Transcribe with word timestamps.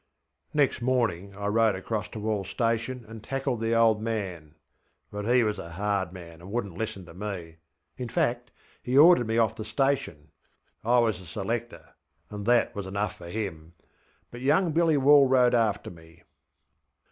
ŌĆÖ 0.01 0.55
Next 0.55 0.81
morning 0.81 1.35
I 1.35 1.45
rode 1.45 1.75
across 1.75 2.09
to 2.09 2.17
WallŌĆÖs 2.17 2.47
station 2.47 3.05
and 3.07 3.23
tackled 3.23 3.61
the 3.61 3.75
old 3.75 4.01
man; 4.01 4.55
but 5.11 5.25
he 5.25 5.43
was 5.43 5.59
a 5.59 5.73
hard 5.73 6.11
man, 6.11 6.41
and 6.41 6.49
wouldnŌĆÖt 6.51 6.75
listen 6.79 7.05
to 7.05 7.13
meŌĆöin 7.13 8.09
fact, 8.09 8.49
he 8.81 8.97
ordered 8.97 9.27
me 9.27 9.37
off 9.37 9.55
the 9.55 9.63
station. 9.63 10.31
I 10.83 10.97
was 10.97 11.21
a 11.21 11.27
selector, 11.27 11.89
and 12.31 12.47
that 12.47 12.73
was 12.73 12.87
enough 12.87 13.15
for 13.15 13.27
him. 13.29 13.75
But 14.31 14.41
young 14.41 14.71
Billy 14.71 14.97
Wall 14.97 15.27
rode 15.27 15.53
after 15.53 15.91
me. 15.91 16.23